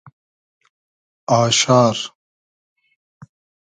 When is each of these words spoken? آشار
آشار 1.37 2.11